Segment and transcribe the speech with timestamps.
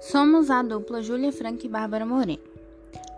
[0.00, 2.38] Somos a dupla Júlia Frank e Bárbara Moreno.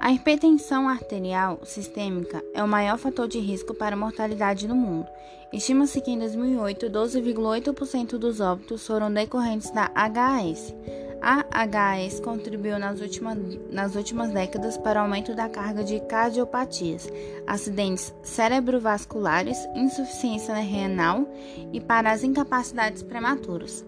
[0.00, 5.06] A hipertensão arterial sistêmica é o maior fator de risco para mortalidade no mundo.
[5.53, 10.75] Estima-se que em 2008, 12,8% dos óbitos foram decorrentes da HAS.
[11.21, 13.36] A HAS contribuiu nas últimas,
[13.71, 17.12] nas últimas décadas para o aumento da carga de cardiopatias,
[17.46, 21.29] acidentes cerebrovasculares, insuficiência renal
[21.75, 23.85] e para as incapacidades prematuras.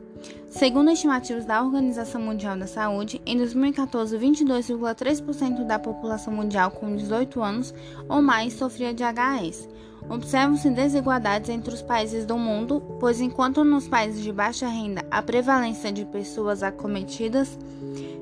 [0.53, 7.43] Segundo estimativas da Organização Mundial da Saúde, em 2014, 22,3% da população mundial com 18
[7.43, 7.75] anos
[8.07, 9.67] ou mais sofria de HS.
[10.11, 15.23] Observam-se desigualdades entre os países do mundo, pois enquanto nos países de baixa renda a
[15.23, 17.59] prevalência de pessoas acometidas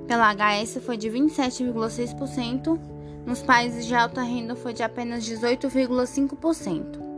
[0.06, 2.78] pela HS foi de 27,6%,
[3.26, 7.09] nos países de alta renda foi de apenas 18,5%.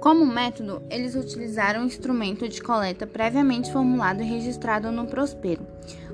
[0.00, 5.66] Como método, eles utilizaram um instrumento de coleta previamente formulado e registrado no Prospero.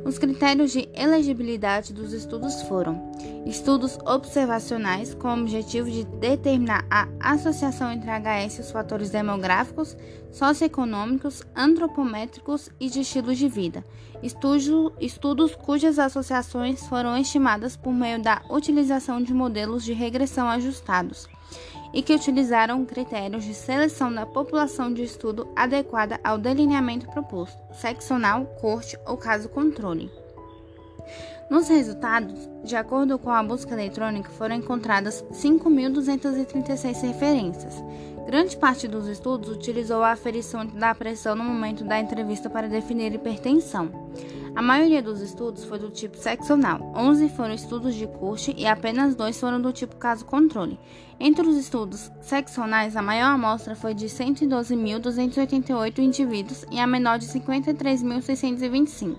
[0.05, 3.13] Os critérios de elegibilidade dos estudos foram:
[3.47, 9.97] estudos observacionais com o objetivo de determinar a associação entre HS e os fatores demográficos,
[10.33, 13.85] socioeconômicos, antropométricos e de estilo de vida.
[14.21, 21.29] Estudo, estudos cujas associações foram estimadas por meio da utilização de modelos de regressão ajustados
[21.97, 28.45] e que utilizaram critérios de seleção da população de estudo adequada ao delineamento proposto, seccional,
[28.61, 30.11] corte ou caso controle.
[31.49, 37.75] Nos resultados, de acordo com a busca eletrônica, foram encontradas 5.236 referências.
[38.27, 43.15] Grande parte dos estudos utilizou a aferição da pressão no momento da entrevista para definir
[43.15, 44.11] hipertensão.
[44.57, 49.15] A maioria dos estudos foi do tipo seccional, 11 foram estudos de Curte e apenas
[49.15, 50.81] dois foram do tipo caso-controle.
[51.21, 57.27] Entre os estudos seccionais, a maior amostra foi de 112.288 indivíduos e a menor de
[57.27, 59.17] 53.625.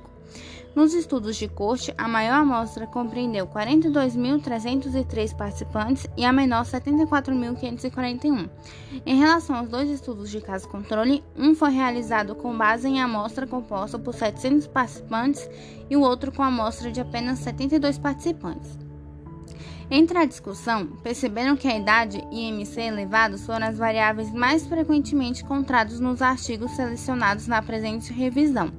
[0.78, 8.48] Nos estudos de corte, a maior amostra compreendeu 42.303 participantes e a menor 74.541.
[9.04, 13.48] Em relação aos dois estudos de caso controle, um foi realizado com base em amostra
[13.48, 15.50] composta por 700 participantes
[15.90, 18.78] e o outro com amostra de apenas 72 participantes.
[19.90, 25.44] Entre a discussão, perceberam que a idade e IMC elevados foram as variáveis mais frequentemente
[25.44, 28.72] encontrados nos artigos selecionados na presente revisão.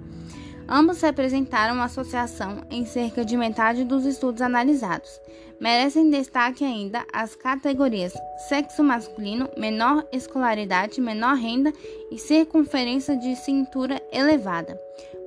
[0.69, 5.19] Ambos representaram uma associação em cerca de metade dos estudos analisados.
[5.59, 8.13] Merecem destaque ainda as categorias
[8.49, 11.73] sexo masculino, menor escolaridade, menor renda
[12.11, 14.79] e circunferência de cintura elevada,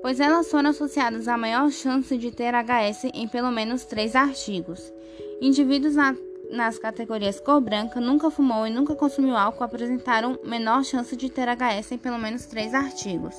[0.02, 4.94] pois elas foram associadas à maior chance de ter HS em pelo menos três artigos.
[5.42, 6.16] Indivíduos na
[6.52, 11.48] nas categorias cor branca, nunca fumou e nunca consumiu álcool apresentaram menor chance de ter
[11.48, 13.34] HS em pelo menos três artigos.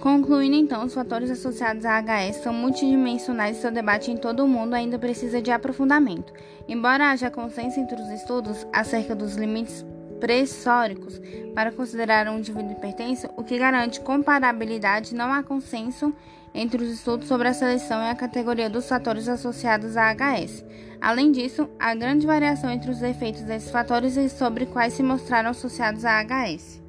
[0.00, 4.48] Concluindo então, os fatores associados à HS são multidimensionais e seu debate em todo o
[4.48, 6.32] mundo ainda precisa de aprofundamento.
[6.68, 9.84] Embora haja consenso entre os estudos acerca dos limites
[10.20, 11.20] pressóricos
[11.52, 16.14] para considerar um indivíduo hipertenso, o que garante comparabilidade, não há consenso
[16.54, 20.64] entre os estudos sobre a seleção e a categoria dos fatores associados à HS.
[21.00, 25.50] Além disso, há grande variação entre os efeitos desses fatores e sobre quais se mostraram
[25.50, 26.87] associados à HS.